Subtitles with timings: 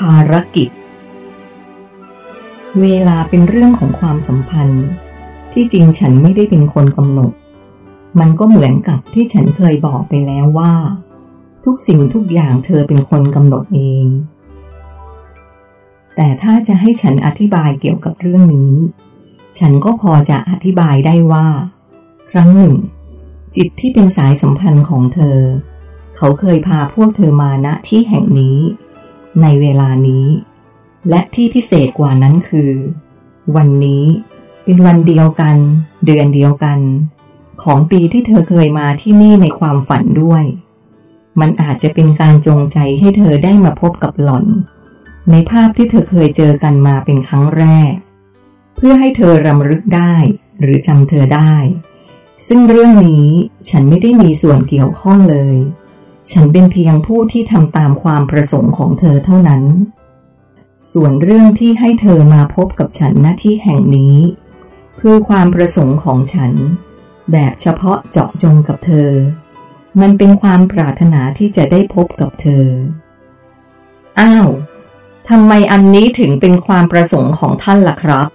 [0.00, 0.68] ภารกิจ
[2.80, 4.86] เวลาเป็นเรื่องของความสัมพันธ์
[5.52, 7.32] ที่จริงฉันไม่ได้เป็นคนกำหนด
[8.20, 10.72] มันก็เหมือนกับที่ฉันเคยบอกไปแล้วว่า
[11.64, 14.06] ทุกสิ่งทุกอย่างเธอเป็นคนกำหนดเอง
[16.16, 18.72] แต่ถ้าจะให้ฉันอธิบายเกี่ยวกับเรื่องนี้
[19.58, 21.46] ฉันก็พอจะอธิบายได้ว่า
[22.30, 22.74] ครั้งหนึ่ง
[23.56, 25.38] จิตที่เป็นสายสัมพันธ์ของเธอ
[26.16, 28.58] เขาเคยพาพวกเธอมาณที่แห่งนี้
[29.42, 30.26] ในเวลานี้
[31.08, 32.72] และที่พิเศษกว่านั้นคือ
[33.56, 34.04] วันนี้
[34.64, 35.56] เป็นวันเดียวกัน
[36.06, 36.78] เดือนเดียวกัน
[37.62, 40.44] ของปีที่เธอเคยมาที่นี่ในความฝันด้วย
[41.40, 44.46] มันอาจจะเป็นการจงใจให้เธอได้มาพบกับหล่อน
[45.30, 47.92] ในภาพที่เธอเคยเจอกันมาเป็นครั้งแรก
[48.76, 50.14] เพื่อให้เธอรำลึกได้
[50.60, 51.54] หรือจำเธอได้
[52.46, 53.26] ซึ่งเรื่องนี้
[53.68, 55.56] ฉันไม่ได้มีส่วนเกี่ยวข้องเลย
[56.32, 59.64] ฉันเป็นเพียงผู้ที่ทำตามความประสงค์ของเธอเท่านั้น
[60.92, 64.16] ส่วนเรื่องที่ให้เธอมาพบกับฉันณที่แห่งนี้
[65.00, 66.52] คือความประสงค์ของฉัน
[67.32, 69.10] แบบเฉพาะเจาะจงกับเธอ
[70.00, 72.66] มันเป็นความปรารถนาที่จะได้พบกับเธอ
[74.20, 74.48] อ้าว
[75.28, 78.28] ทำไมอันนี้ถึงเป็นความประสงค์ของท่านล่ะครับ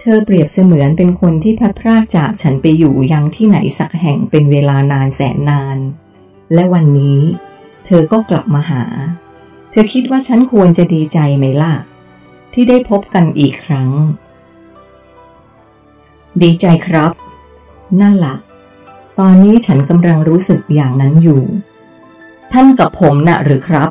[0.00, 5.78] เธอเปรียบเสมือนเป็นคนที่พัดพรากจากฉันไปอยู่ยังที่ไหนสักแห่งเป็นเวลานานแสนนาน
[6.54, 7.18] และวันนี้
[7.86, 8.84] เธอก็กลับมาหา
[9.70, 11.74] เธอคิดว่าฉันควรจะดีใจไหมล่ะ
[12.52, 13.88] ที่ได้พบกันอีกครั้ง
[16.42, 17.12] ดีใจครับ
[18.00, 18.36] นั่นละ่ะ
[19.18, 21.42] ตอนนี้ฉันกำลังรู้สึกอย่างนั้นอยู่
[22.52, 23.90] ท่านกับผมนะ่ะหรือครับ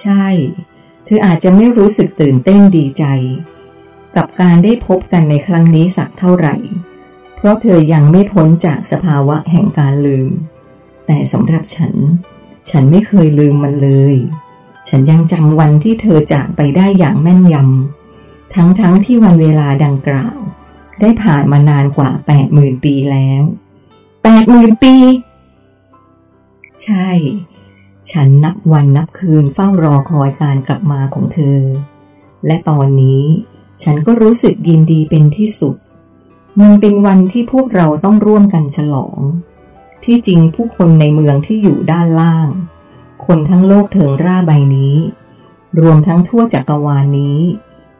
[0.00, 0.26] ใช่
[1.04, 3.04] เธออาจจะไม่รู้สึกตื่นเต้นดีใจ
[4.16, 6.56] กับการได้พบกันในครั้งนี้สักเท่าไหร่
[7.36, 10.30] เพราะเธอยังไม่พ้นจากสภาวะแห่งการลืม
[11.12, 11.94] แต่สำหรับฉัน
[12.68, 14.16] ฉันไม่เคยลืมมันเลย
[14.88, 20.36] ฉันยังจำวันที่เธอจากไปได้อย่างแม่นยำ ทั้งๆทที่วันเวลาดังกล่าว
[21.00, 23.42] ได้ผ่านมานานกว่าแปดหมื่นปีแล้ว
[24.24, 24.94] แปดหมื่นปี
[26.82, 27.08] ใช่
[28.10, 31.58] ฉันนับวันนับคืนเฝ้ารอคอยการกลับมาของเธอ
[32.46, 33.22] และตอนนี้
[33.82, 35.76] ฉันก็รู้สึกยินดีเป็นที่สุด
[36.60, 39.20] มันเป็นวันที่พวกเราต้องร่วมกันฉลอง
[40.04, 42.48] ที่จริงผู้คนในเมืองที่อยู่ด้านล่าง
[43.26, 44.96] คนทั้งโลกเถิงร่าใบนี้
[45.80, 47.38] รวมทั้งทั่วจักรวาลนนี้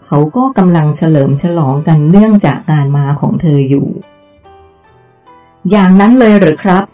[0.05, 3.89] เขาก็กำลังเฉลิมฉลองกันเนื่องจากการมาของเธออยู่
[5.71, 6.85] อย่างนั้นเลยหรือครับ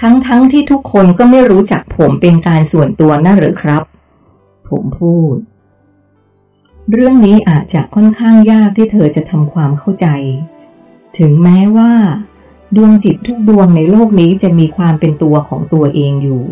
[0.00, 3.82] ทั้งๆทที่ทุกคนก็ไม่รู้จักผมเป็นการส่วนตัวนั่นหรือครับ
[4.68, 5.34] ผมพูด
[6.90, 10.06] เรื่องนี้อาจจะค่อนข้างยากที่เธอจะทำความเข้าใจ
[11.18, 11.92] ถึงแม้ว่า
[12.76, 16.42] ดวงจิตทุกดวงในโลกนี้จะมีความเป็นตัวของตัวเองอยู่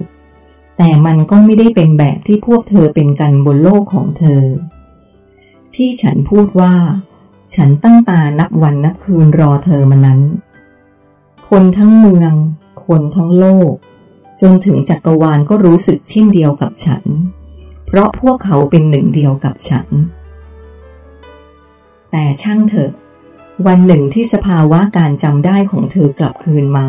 [0.79, 4.43] แต่มันก็ไม่ได้เป็นแบบที่พวกเธอเป็นกันบนโลกของเธอ
[5.75, 6.75] ที่ฉันพูดว่า
[7.55, 10.21] ฉันตั้งตานับวันนับคืนรอเธอมานั้น
[11.49, 12.33] คนทั้งเมือง
[12.87, 13.73] คนทั้งโลก
[14.41, 17.05] จนถึงจักรวาลก็รู้สึกเช่นเดียวกับฉัน
[17.87, 19.89] เพราะพวกเขาเป็นหนึ่งเดียวกับฉัน
[22.11, 22.93] แต่ช่างเถอะ
[23.67, 26.89] วันหนึ่งที่สภาวะการจำได้ของเธอกลับคืนมา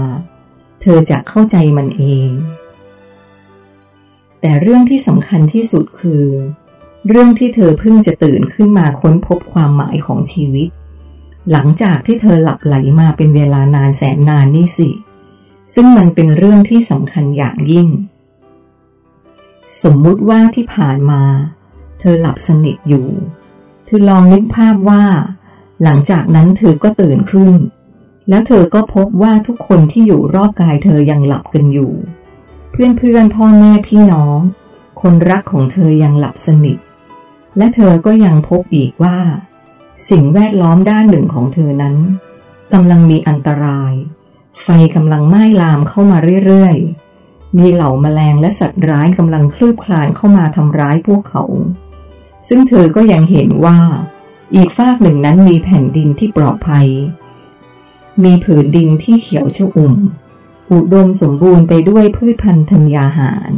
[0.81, 2.29] เธอจะเข้าใจมันเอง
[4.41, 6.25] แต่เรื่องที่สำคัญที่สุดคือ
[7.07, 10.69] เรื่องที่เธอเพิ่งจะตื่นขึ้นมาค้นพบความหมายของชีวิต
[11.51, 14.89] หลังจากที่เธอหลับไหลมาเป็นเวลานานแสนนานนี่สิ
[15.73, 17.87] ซึ่งมันเป็นเรื่องที่สำคัญอย่างยิ่ง
[19.83, 21.21] สมมุติว่าที่ผ่านมา
[21.99, 23.07] เธอหลับสนิทอยู่
[23.85, 25.03] เธอลองนึกภาพว่า
[25.83, 27.53] หลังจากนั้นเธอก็ตื่นขึ้น
[28.29, 31.91] แล้วเธอก็พบว่าทุกคนที่อยู่รอบกายเธอยังหลับกันอยู่
[32.71, 34.39] เพื่อนเพื่อนพ่อแม่พี่น้อง
[35.01, 36.77] คนรักของเธอยังหลับสนิท
[37.57, 39.17] และเธอก็ยังพบอีกว่า
[40.09, 41.95] สิ่งแวดล้อมด้านหนึ่งของเธอนั้น
[42.73, 43.93] กำลังมีอันตราย
[44.61, 51.43] ไฟกำลังไหม้ลามเข้ามาเรื่อยๆ มีเหล่าแมลงและสัตว์ร้ายกำลังคลืบคลานเข้ามาทำร้ายพวกเขา
[52.47, 53.77] ซึ่งเธอก็ยังเห็นว่า
[54.55, 56.87] อีกฝากหนึ่งนั้นมีแผ่นดินที่ปลอดภัย
[58.23, 59.95] มีผืนดินที่เขียวชอุ่ม
[60.71, 63.51] อุดมสมบูรณ์ไปด้วยพืชพันธุ์ธัญญาหาร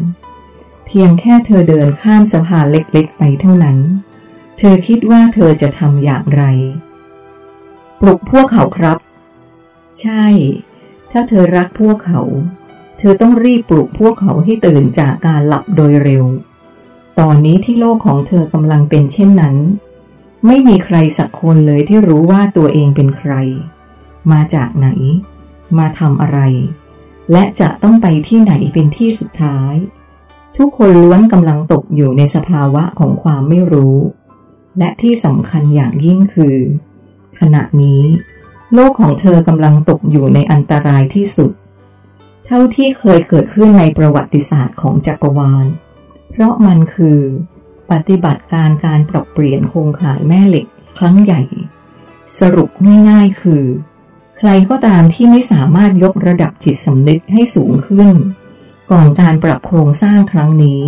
[0.85, 3.77] เพียงแค่เธอเดินข้ามสะพานเล็กๆ ไปเท่านั้น
[4.57, 6.43] เธอคิดว่าเธอจะทำอย่างไร
[7.99, 8.97] ปลุกพวกเขาครับ
[9.99, 10.25] ใช่
[11.11, 12.21] ถ้าเธอรักพวกเขา
[12.97, 16.23] เธอต้องรีบปลุกพวกเขาให้ตื่นจากการหลับโดยเร็ว
[17.19, 19.55] ตอนนี้ที่โลกของเธอกำลังเป็นเช่นนั้น
[20.45, 23.33] ไม่มีใครสักคนเลยที่รู้ว่าตัวเองเป็นใคร
[24.31, 24.87] มาจากไหน
[25.77, 26.39] มาทำอะไร
[27.31, 29.73] และจะต้องไปที่ไหนเป็นที่สุดท้าย
[30.57, 33.97] ทุกคนล้วนกำลังตกอยู่ในสภาวะของความไม่รู้
[34.77, 36.57] และที่สำคัญอย่างยิ่งคือ
[37.39, 38.01] ขณะนี้
[38.73, 41.51] โลกของเธอกำลังตกอยู่ในอันตรายที่สุด
[42.45, 45.65] เท่าที่เคยเกิดขึ้นในประวัติศาสตร์ของจักรวาล
[46.31, 47.19] เพราะมันคือ
[47.91, 51.41] ปฏิบัติการการปรับเปลี่ยนโครงข่ายแม่เหล็กครั้งใหญ่
[52.39, 52.69] สรุป
[53.09, 53.63] ง่ายๆคือ
[54.37, 58.09] ใครก็ตามที่ไม่สามารถยกระดับจิตสำนึกให้สูงขึ้น
[58.91, 60.83] ก่อนการปรับโครงสร้างครั้งนี้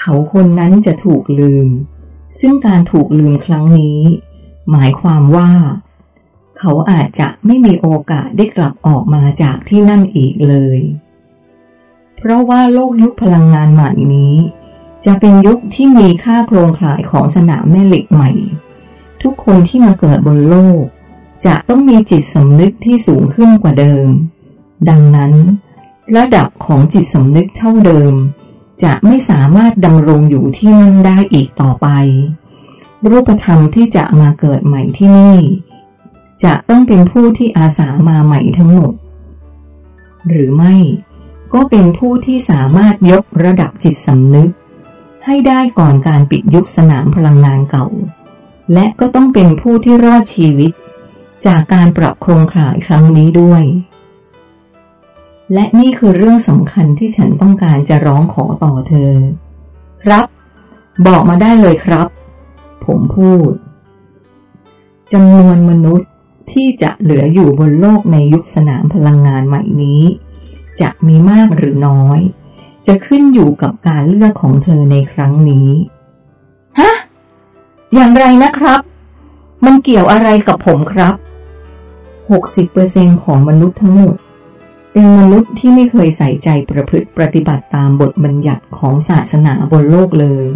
[0.00, 1.68] เขาคนนั้นจะถูกลืม
[2.40, 4.00] ซึ่งการถูกลืมครั้งนี้
[4.70, 5.50] หมายความว่า
[6.58, 10.78] เขาอาจจะไม่มีโอกาสได้กลับออกมาจากที่นั่นอีกเลย
[12.16, 14.34] เพราะว่าโลกยุคพลังงานใหม่นี้
[15.06, 18.30] จะเป็นยุคที่มีค่าโครงข่ายของสนามแม่เหล็กใหม่
[19.22, 20.82] ทุกคนที่มาเกิดบนโลก
[21.46, 24.08] จะต้องมีจิตสำนึกที่สูงขึ้นกว่าเดิม
[24.88, 25.32] ดังนั้น
[26.16, 28.14] ระดับของจิตสำนึกเท่าเดิม
[28.82, 31.88] จะไม่สามารถดำรงอยู่ที่นั่นได้อีกต่อไป
[33.08, 35.38] รูปธรรมที่จะมาเกิดใหม่ที่นี่
[36.44, 38.94] จะต้องเป็นผู้ที่อาสามาใหม่ทั้งหมด
[40.28, 40.74] หรือไม่
[41.54, 44.50] ก็เป็นผู้ที่สามารถยกระดับจิตสำนึก
[45.26, 47.86] ให้ได้ก่อนการปิดยุคสนามพลังงานเก่า
[48.72, 50.72] และก็ต้องเป็นผู้ที่รอดชีวิต
[51.46, 53.62] จากการปรับโครงข่ายครั้งนี้ด้วย
[55.52, 59.12] และนี่คือเรื่องสำคัญที่ฉันต้องการจะร้องขอต่อเธอ
[60.02, 60.24] ครับ
[61.06, 62.08] บอกมาได้เลยครับ
[62.84, 63.50] ผมพูด
[65.12, 66.08] จำนวนมนุษย์
[66.52, 70.02] ที่จะเหลืออยู่บนโลกในยุคสนามพลังงานใหม่นี้
[70.80, 72.20] จะมีมากหรือน้อย
[72.86, 75.68] จะขึ้นอยู่กับการเลือกของเธอในครั้งนี้
[76.78, 76.92] ฮะ
[77.94, 78.80] อย่างไรนะครับ
[79.64, 81.14] มันเกี่ยวอะไรกับผมครับ
[82.58, 84.16] 60%ของมนุษย์ทั้งหมด
[84.92, 90.46] เป็นมนุษย์ที่ไม่เคยใส่ใจประพฤติปฏิบัติตามบทบัญญัติของศาสนาบนโลกเลย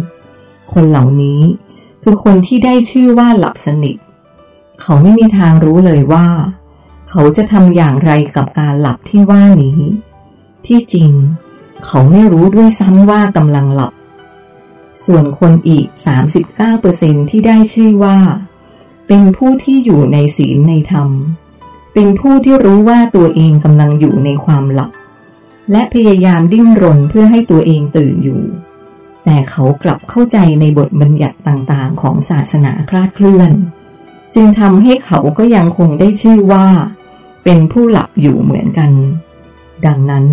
[0.73, 1.41] คนเหล่านี้
[2.03, 3.97] คือคนที่ได้ชื่อว่าหลับสนิท
[4.81, 6.27] เขาไม่มีทางรู้เลยว่า
[7.09, 9.79] เขาจะทำอย่างไรกับการหลับที่ว่านี้
[10.65, 11.11] ที่จริง
[11.85, 13.93] เขาไม่รู้ด้วยซ้ำว่ากำลังหลับ
[15.05, 15.85] ส่วนคนอีก
[16.59, 18.17] 39%ที่ได้ชื่อว่า
[19.07, 21.09] เป็นผู้ที่อยู่ในศีลในธรรม
[21.93, 24.91] เป็นผู้ที่รู้ว่าตัวเองกำลังอยู่ในความหลับ
[25.71, 28.41] และพยายามดิ้นรนเพื่อให้ตัวเองตื่นอยู่
[29.25, 33.51] แต่เขากลับเข้าใจในบทบัญญัติต่างๆ ของศาสนาคลาดเคลื่อน
[34.35, 36.65] จึงทำให้เขาก็ยังคงได้ชื่อว่า
[37.43, 38.91] เป็นผู้หลับอยู่เหมือนกัน
[39.85, 40.25] ดังนั้น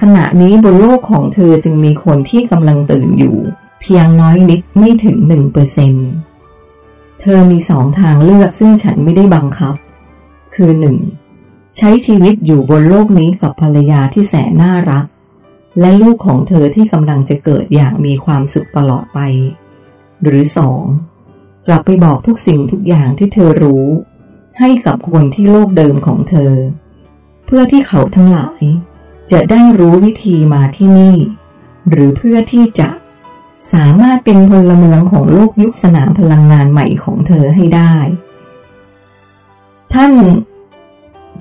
[0.00, 3.36] ขณะนี้บนโลกของเธอจึงมีคนที่กำลังตื่นอยู่
[3.80, 5.94] เพียงน้อยนิดไม่ถึงหนึ่งเปอร์เซน
[7.20, 9.74] เธอมีสองทางเลือกซึ่งฉันไม่ได้บังคับ
[10.54, 10.96] คือหนึ่ง
[11.76, 15.06] ใช้ชีวิตอยู่บนโลกนี้กับภรรยาที่แสนน่ารัก
[15.80, 19.20] และลูกของเธอที่กำลังจะเกิดอย่างมีความสุขตลอดไป
[20.22, 20.82] หรือสอง
[21.66, 23.86] กลับไปบอกทุกสิ่งทุกอย่างที่เธอรู้
[24.58, 26.52] ให้กับคนที่โลกเดิมของเธอ
[27.46, 28.62] เพื่อที่เขาทั้งหลาย
[29.32, 31.16] จะได้รู้วิธีมาที่นี่
[31.88, 32.88] หรือเพื่อที่จะ
[33.72, 37.94] สามารถเป็นพลเมืองของโลกยุคสนามพลังงานใหม่ของเธอให้ได้
[39.92, 40.12] ท่าน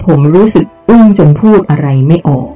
[0.06, 2.52] ผมรู้สึกอึ้งจนพูดอะไรไม่ออก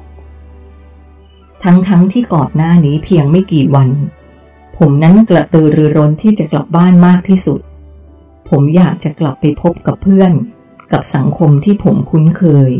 [1.64, 3.90] ทั้งๆทที่ก่อนหน้านี้เพียงไม่กี่วัน
[4.78, 7.59] ผมนั้นกระตือรือร้นที่จะกลับบ้านมากที่สุด
[8.50, 10.31] ผมอยากจะกลับไปพบกับเพื่อน
[10.92, 12.71] กับสังคมที่ผมคุ้นเคย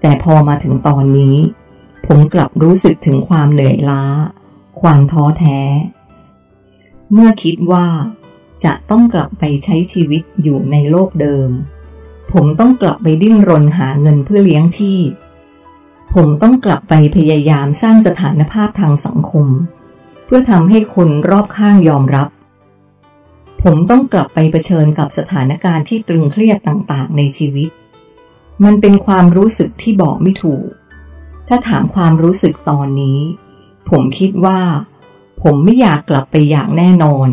[0.00, 1.36] แต่พอมาถึงตอนนี้
[2.06, 4.02] ผมกลับรู้สึกถึงความเหนื่อยล้า
[4.80, 5.60] ความท้อแท้
[7.12, 7.86] เมื่อคิดว่า
[8.64, 11.50] จะต้องกลับไปใช้ชีวิตอยู่ในโลกเดิม
[12.32, 15.10] ผมต้องกลับไปดิ้นรนหาเงินเพื่อเลี้ยงชีพ
[16.14, 19.46] ผมต้องกลับไปพยายามสร้างสถานภาพทางสังคม
[20.24, 22.28] เพื่อทำให้คนรอบข้างยอมรับ
[23.62, 27.70] ผมต้องกลับไปเผชิญกับสถานการณ์ที่ตรึงเครียดต่างๆ ในชีวิต
[28.64, 30.66] มันเป็นความรู้สึกที่บอกไม่ถูก
[31.48, 33.18] ถ้าถามความรู้สึกตอนนี้
[33.90, 34.60] ผมคิดว่า
[35.42, 37.28] ผมไม่อยากกลับไปอย่างแน่นอน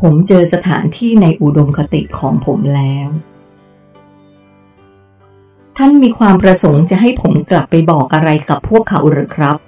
[0.00, 3.08] ผมเจอสถานที่ในอุดมคติของผมแล้ว
[5.76, 9.58] ท่านมีความประสงค์จะให้ผมกลับไปบอกอะไรกับพวกเขาหรือครับ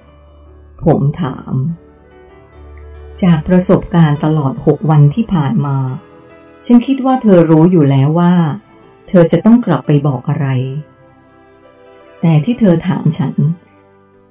[0.84, 1.54] ผมถาม
[3.22, 5.78] จากประสบการณ์ตลอดหกวันที่ผ่านมา
[6.64, 8.34] ฉันคิดว่าเธอรู้อยู่แล้วว่า
[9.08, 10.48] เธอจะต้องกลับไปบอกอะไร
[12.20, 13.34] แต่ที่เธอถามฉัน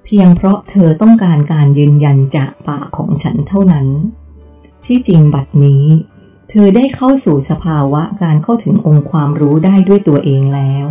[0.05, 3.87] เพียงเพราะเธอต้องการการยืนยันจากปากของฉันเท่านั้น
[4.85, 5.85] ที่จริงบัดนี้
[6.49, 10.85] เธอได้เข้าสู่สภาวะการเข้าถึงองค์ความรู้ได้ด้วยตัวเองแล้ว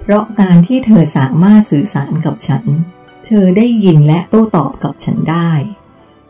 [0.00, 2.64] เพราะการที่เธอสามารถสื่อสารกับฉัน
[3.26, 5.50] เธอได้ยินและโต้ตอบกับฉันได้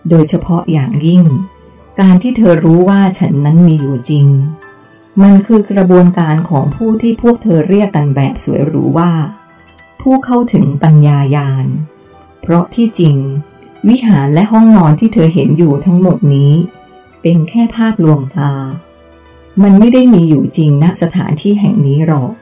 [0.08, 1.22] โดยเฉพาะอย่างยิ่ง
[2.00, 4.26] การที่เธอรู้ว่าฉันนั้นมีอยู่จริง
[5.22, 9.12] มันคือกระบวนการของผู้ที่พวกเธอเรียกกันแบบสวยหรูว่า
[10.02, 11.66] ผู้เข้าถึงปัญญายาณ
[12.40, 13.16] เพราะที่จริง
[13.88, 16.52] วิหารและห้องนอนที่เธอเห็นอยู่ทั้งหมดนี้
[17.22, 18.52] เป็นแค่ภาพลวงตา
[19.62, 22.32] มันไม่ได้มีอยู่จริงณสถานที่แห่งนี้หรอก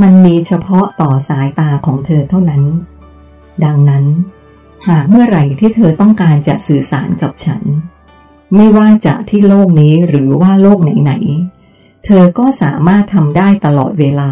[0.00, 2.62] มันมีเฉพาะต่อสายตาของเธอเท่านั้น
[3.64, 4.04] ดังนั้น
[4.88, 7.62] หากเมื่อไหร่ที่เธอต้องการจะสื่อสารกับฉัน
[8.54, 14.30] ไม่ว่าจะที่โลกนี้หรือว่าโลกไหนๆเธอก็สามารถทำได้ตลอดเวลา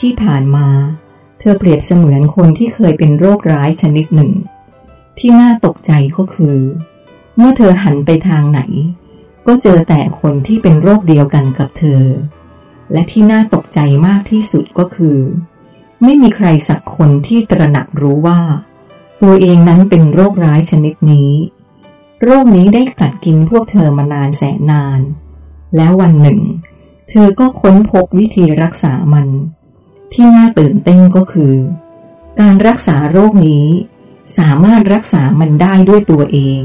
[0.00, 0.68] ที่ผ่านมา
[1.38, 4.32] เธอเปรียบเสมือนคนที่เคยเป็นโรคร้ายชนิดหนึ่ง
[5.18, 6.58] ที่น่าตกใจก็คือ
[7.36, 8.60] เมื่อเธอหันไปทางไหน
[9.46, 12.02] ก็เจอแต่คนที่เป็นโรคเดียวกันกับเธอ
[12.92, 15.18] และที่น่าตกใจมากที่สุดก็คือ
[16.02, 18.40] ไม่มีใครสักคนที่ตระหนักรู้ว่า
[19.22, 21.30] ตัวเองนั้นเป็นโรคร้ายชนิดนี้
[22.22, 25.00] โรคนี้ได้กัดกินพวกเธอมานานแสนนาน
[25.76, 26.40] แล้ววันหนึ่ง
[27.08, 29.28] เธอก็ค้นพบวิธีรักษามัน
[30.12, 31.54] ที่น่าตื่นเต้นก็คือ
[32.40, 33.66] การรักษาโรคนี้
[34.38, 36.62] สามารถรักษามันได้ด้วยตัวเอง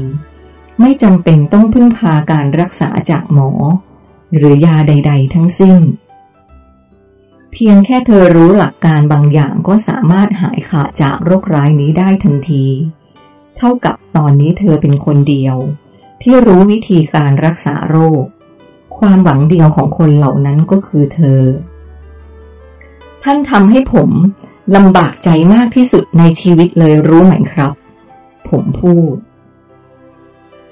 [0.80, 3.50] ไม่จำเป็นต้องพึ่งพาการรักษาจากหมอ
[4.36, 5.78] หรือยาใด ๆ ทั้งสิ้น
[7.52, 12.64] เพียงแค่เธอรู้หลักการบางอย่างก็สามารถหายขาดจากโรคร้ายนี้ได้ทันที
[13.56, 15.56] เท่ากับตอนนี้เธอเป็นคนเดียว
[16.22, 18.24] ที่รู้วิธีการรักษาโรค
[18.98, 21.40] ความหวังเดียวของคนเหล่านั้นก็คือเธอ
[23.28, 24.10] ท่านทำให้ผม
[24.76, 27.72] ลำบากใจมากที่สุดในชีวิตเลยรู้ไหมครับ
[28.48, 29.14] ผมพูด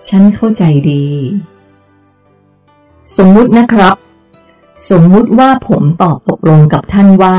[0.08, 1.06] ฉันเข้าใจดี
[3.16, 3.96] สมมุตินะครับ
[4.90, 7.36] สมมุติว่าผมตอบตกลงกับท่านว่า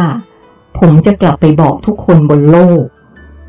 [0.80, 2.84] ผมจะกลับไปบอกทุกคนบนโลก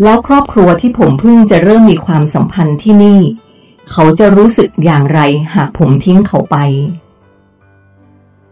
[0.02, 3.20] แล้วครอบครัวที่ผมเพิ่งจะเริ่มมีความสัมพันธ์ที่นี่
[3.90, 5.20] เขาจะรู้สึกอย่างไร
[5.54, 6.56] หากผมทิ้งเขาไป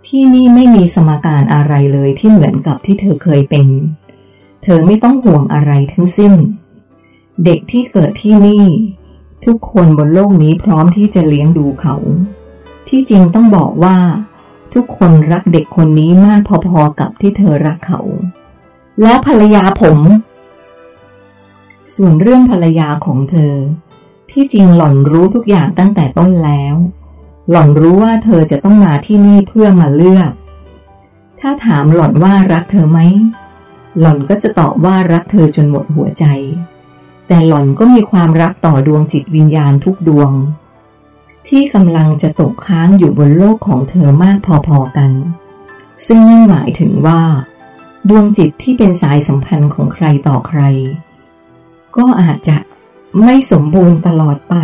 [0.06, 3.66] ที่นี่ไม่มีสมการอะไรเลยที่เหมือนกับที่เธอเคยเป็น
[4.62, 6.34] เธอไม่ต้องห่วงอะไรทั้งสิ้น
[7.44, 8.64] เด็กที่เกิดที่นี่
[9.44, 11.96] ทุกคนบนโลกนี้พร้อมที่จะเลี้ยงดูเขา
[12.88, 13.96] ที่จริงต้องบอกว่า
[14.74, 18.00] ทุกคนรักเด็กคนนี้มากพอๆกับที่เธอรักเขา
[19.02, 19.98] แล้วภรรยาผม
[21.94, 23.54] ส่วนเรื่องภรรยาของเธอ
[24.30, 26.76] ที่จริงหล่อนรู้ทุกอย่างตั้งแต่ต้นแล้ว
[27.50, 30.30] หล่อนรู้ว่าเธอจะต้องมาที่นี่เพื่อมาเลือก
[31.40, 33.00] ถ้าถามหล่อนว่ารักเธอไหม
[33.98, 36.24] หล่อนก็จะตอบว่ารักเธอจนหมดหัวใจ
[37.28, 40.30] แต่หล่อนก็มีความรักต่อดวงจิตวิญญาณทุกดวง
[41.48, 45.10] ที่กำลังจะตกค้างอยู่บนโลกของเธอมากพอๆกัน
[46.06, 47.22] ซึ่งนั่นหมายถึงว่า
[48.08, 50.60] ดวงจิตที่เป็นสายสัมพันธ์ของใครต่อใคร
[51.96, 52.56] ก็อาจจะ
[53.20, 54.54] ไม่สมบูรณ์ตลอดไป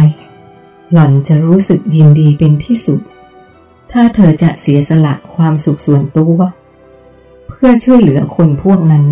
[0.93, 3.01] หล่อนจะรู้สึกยินดีเป็นที่สุด
[3.93, 6.37] ถ้าเธอจะเสียสละความสุขส่วนตัว
[7.49, 9.07] เพื่อช่วยเหลือคนพวกนั้น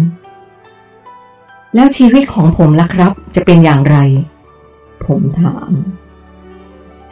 [1.75, 3.97] แล้วชีวิตของผมล่ะครับ จะเป็นอย่างไร
[5.05, 5.71] ผมถาม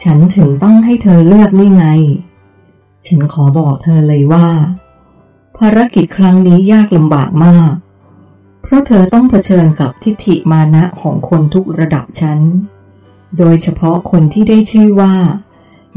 [0.01, 1.85] ฉันถึงต้องให้เธอเลือกนี่ไง
[3.07, 4.47] ฉันขอบอกเธอเลยว่า
[5.57, 7.71] ภารกิจครั้งนี้ยากลำบากมาก
[8.61, 12.39] เพราะเธอต้องเผชิญกับทิฏฐิมานะของคนทุกระดับชั้น
[13.37, 15.15] โดยเฉพาะคนที่ได้ชื่อว่า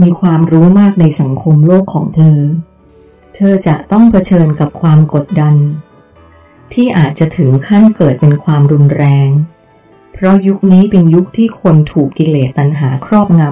[0.03, 2.39] มีความรู้มากในสังคมโลกของเธอ
[3.35, 5.55] เธอจะต้องเผชิญกับความกดดัน
[6.73, 9.29] ที่อาจจะถึงขั้นเกิดเป็นความรุนแรง
[10.13, 13.43] เพราะยุคนี้เป็นยุคที่คนถูกกิเลสตัณหาครอบง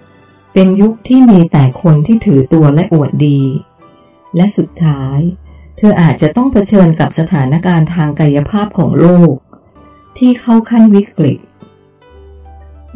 [0.00, 3.40] ำ เป็นยุคที่มีแต่คนที่ถือตัวและอวดดี
[4.36, 5.18] และสุดท้าย
[5.76, 9.34] เธออาจจะต้องเผชิญกับสถานการณ์ทางกายภาพของโลก
[10.18, 11.38] ที่เข้าขั้นวิกฤต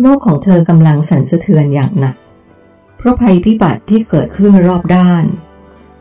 [0.01, 2.17] โลกของเธอกำลังสั่นสะเทือนอย่างหนัก
[2.97, 5.25] เพราะภัยพิบัติที่เกิดขึ้นรอบด้าน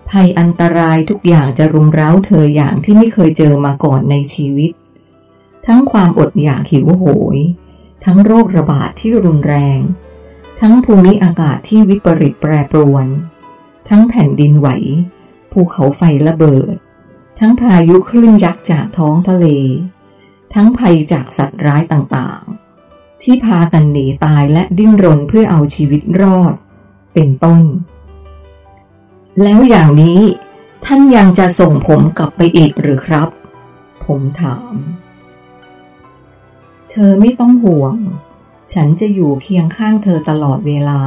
[0.10, 4.72] ภัยอันตรายทุกอย่างจะรุมเร้าเธออย่างที่ไม่เคยเจอมาก่อนในชีวิต
[5.66, 7.38] ทั้งความอดอยากหิวโหย
[8.06, 9.80] ทั้งโรคระบาดทที่รุนแรง
[10.60, 13.06] ทั้งภูมิอากาศที่วิปริตแปรปรวน
[13.90, 14.68] ทั้งแผ่นดินไหว
[15.52, 16.76] ภูเขาไฟระเบิด
[17.40, 19.46] ทั้งพายุคลื่นยักษ์จากท้องทะเล
[20.54, 22.67] ทั้งภัยจากสัตว์ร้ายต่างๆ
[23.22, 26.54] ที่พากันหนีตายและดิ้นรนเพื่อเอาชีวิตรอด
[27.14, 27.62] เป็นต้น
[29.44, 30.20] แล้วอย่างนี้
[30.86, 33.30] ท่านยังจะส่งผมกลับไปอีกหรือครับ
[34.06, 34.74] ผมถาม
[36.90, 37.96] เธอไม่ต้องห่วง
[38.74, 41.02] ฉันจะอยู่เคียงข้างเธอตลอดเวลา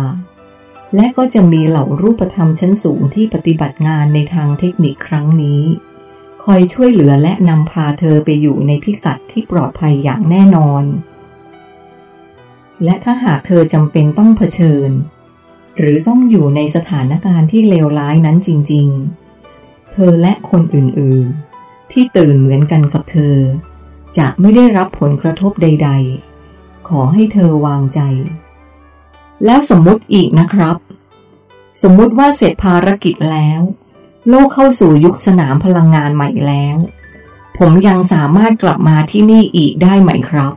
[0.97, 5.63] และก็จะมีเหล่ารูปธรรมชั้นสูงที่ปฏิบัติงานในทางเทคนิคครั้งนี้
[6.45, 10.85] คอยช่วยเหลือและนำพาเธอไปอยู่ในพิกัดที่ปลอดภัยอย่างแน่นอน
[12.85, 14.91] และถ้าหากเธอจำเป็นต้องเผชิญ
[15.79, 18.89] หรือต้องอยู่ในสถานการณ์ที่เลวร้ายนั้นจริง
[19.41, 23.37] ๆ เธอและคนอื่นๆ ที่ตื่นเหมือนกันกับเธอ
[24.19, 25.91] จะไม่ได้รับผลกระทบใด
[26.39, 28.01] ๆ ขอให้เธอวางใจ
[29.45, 30.77] แล้วสมมุติอีกนะครับ
[31.83, 33.61] สมมุติว่าเสร็จภารกิจแล้ว
[34.29, 36.77] โลกเข้าสู่ยุคสนามพลังงานใหม่แล้ว
[37.59, 40.53] ผมยังสามารถกลับมาที่นี่อีกได้ไหมครับ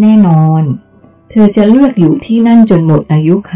[0.00, 0.62] แน่นอน
[1.30, 3.54] เธอจะเลือกอยู่ที่นั่นจนหมดอายุไข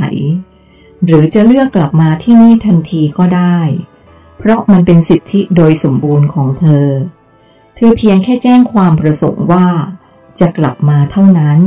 [1.04, 3.58] หรือจะเลือกกลับมาที่นี่ทันทีก็ได้
[4.38, 6.88] เพราะมันเป็นสิทธิโดยสมบูรณ์ของเธอ
[7.76, 9.68] เธอเพียงแค่แจ้งความประสงค์ว่า
[10.40, 11.60] จะกลับมาเท่านั้น